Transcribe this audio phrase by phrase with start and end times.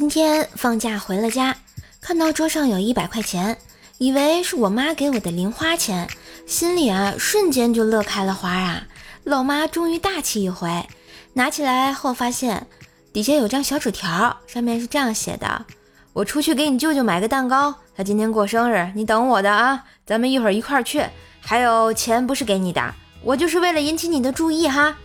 [0.00, 1.54] 今天放假回了家，
[2.00, 3.58] 看到桌上有一百块钱，
[3.98, 6.08] 以为是我妈给我的零花钱，
[6.46, 8.82] 心里啊瞬间就乐开了花啊！
[9.24, 10.88] 老妈终于大气一回，
[11.34, 12.66] 拿起来后发现
[13.12, 15.66] 底下有张小纸条，上面是这样写的
[16.14, 21.04] ：“我出去给你舅舅买个蛋糕，他今天过生日，你等我的啊，咱们一会儿一块儿去。
[21.42, 24.96] 还有钱不是给你的，我就是为了引起你的注意哈。”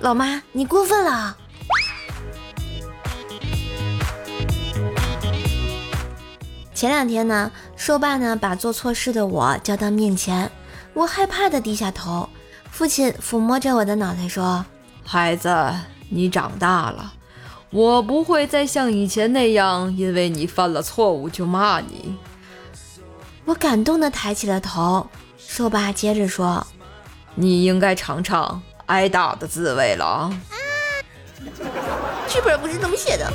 [0.00, 1.36] 老妈，你过分了。
[6.76, 10.50] 前两天呢，兽爸呢把做错事的我叫到面前，
[10.92, 12.28] 我害怕的低下头。
[12.70, 14.62] 父亲抚摸着我的脑袋说
[15.02, 15.48] ：“孩子，
[16.10, 17.14] 你长大了，
[17.70, 22.14] 我不会再像以前那样，因为你犯了错误就骂你。”
[23.46, 25.06] 我感动的抬起了头。
[25.38, 26.66] 兽爸接着说
[27.34, 30.04] ：“你应该尝尝挨打的滋味了。”
[30.52, 30.54] 啊，
[32.28, 33.32] 剧本不是这么写的。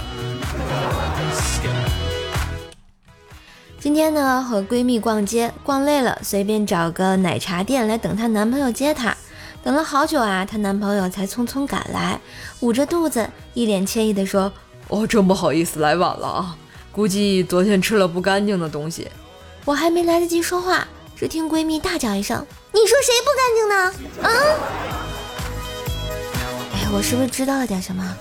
[3.81, 9.17] 今天呢，和闺蜜逛街，逛累了，随便找个奶茶店来等她男朋友接她。
[9.63, 12.21] 等了好久啊，她男朋友才匆匆赶来，
[12.59, 14.53] 捂着肚子，一脸惬意地说
[14.89, 16.55] ：“哦，真不好意思来晚了啊，
[16.91, 19.07] 估计昨天吃了不干净的东西。”
[19.65, 23.75] 我还没来得及说话，只听闺蜜大叫一声：“你说谁不干净呢？
[24.21, 24.29] 啊？”
[26.77, 28.15] 哎，我是不是知道了点什么？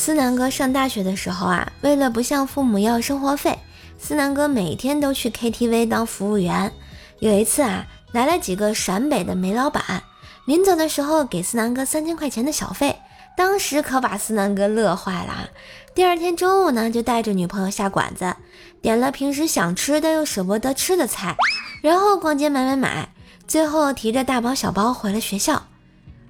[0.00, 3.58] 思南哥上大学的时候啊，为了不向父母要生活费，
[3.98, 6.72] 思南哥每天都去 KTV 当服务员。
[7.18, 10.02] 有一次啊，来了几个陕北的煤老板，
[10.46, 12.96] 临走的时候给思南哥三千块钱的小费，
[13.36, 15.48] 当时可把思南哥乐坏了啊。
[15.94, 18.34] 第二天中午呢，就带着女朋友下馆子，
[18.80, 21.36] 点了平时想吃的又舍不得吃的菜，
[21.82, 23.12] 然后逛街买买买，
[23.46, 25.64] 最后提着大包小包回了学校。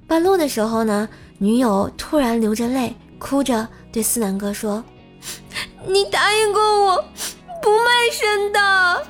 [0.09, 2.97] 半路的时候呢，女友突然流着泪。
[3.21, 4.83] 哭着对思南哥说
[5.87, 7.05] ：“你答应过我
[7.63, 9.07] 不卖身的。”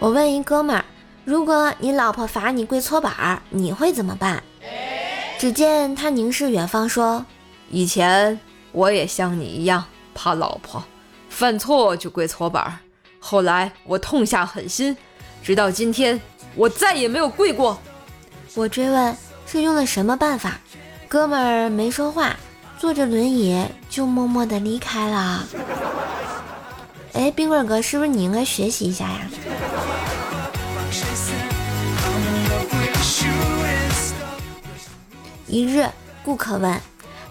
[0.00, 0.84] 我问一哥们儿
[1.24, 4.42] ：“如果你老婆罚你跪搓板儿，你会怎么办？”
[5.38, 7.24] 只见他凝视远方说
[7.70, 8.40] ：“以前
[8.72, 10.82] 我也像你一样怕老婆，
[11.28, 12.78] 犯错就跪搓板儿。
[13.20, 14.96] 后来我痛下狠心，
[15.42, 16.18] 直到今天，
[16.56, 17.78] 我再也没有跪过。”
[18.54, 19.16] 我追问
[19.46, 20.58] 是用了什么办法，
[21.08, 22.36] 哥们儿没说话，
[22.78, 25.44] 坐着轮椅就默默的离开了。
[27.12, 29.20] 哎，冰棍哥，是不是你应该学习一下呀？
[35.46, 35.88] 一日，
[36.24, 36.80] 顾客问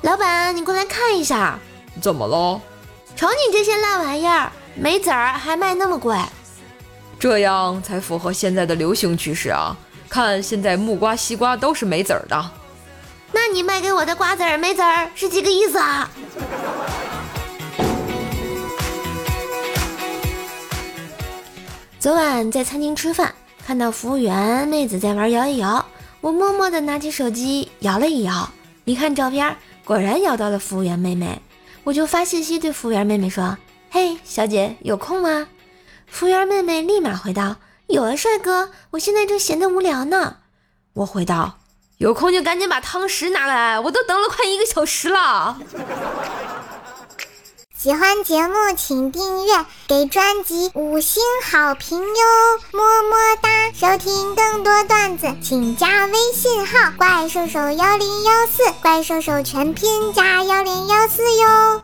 [0.01, 1.59] 老板：“你过来看一下，
[2.01, 2.59] 怎么了？
[3.15, 6.17] 瞅你这些烂玩意儿，没籽儿还卖那么贵，
[7.19, 9.75] 这样才符合现在的流行趋势啊。”
[10.07, 12.51] 看，现在木瓜、西瓜都是没籽儿的。
[13.31, 16.09] 那你卖给我的瓜子儿没籽儿是几个意思啊？
[21.99, 23.33] 昨晚在餐厅吃饭，
[23.65, 25.85] 看到服务员妹子在玩摇一摇，
[26.21, 28.49] 我默默的拿起手机摇了一摇，
[28.85, 31.41] 一看照片，果然摇到了服务员妹妹，
[31.83, 33.57] 我就发信息对服务员妹妹说
[33.91, 35.47] ：“嘿，小姐有空吗？”
[36.07, 37.57] 服务员妹妹立马回道。
[37.87, 40.37] 有啊，帅哥，我现在正闲得无聊呢。
[40.93, 41.59] 我回道
[41.99, 45.57] ：“有空就赶紧把汤匙拿来，我都等了快一个小时了。”
[47.77, 52.25] 喜欢节目请订阅，给专辑五星好评哟，
[52.73, 53.71] 么么哒！
[53.73, 61.83] 收听更多段子，请加微信号“怪兽手幺零幺四”，怪兽手全拼加幺零幺四哟。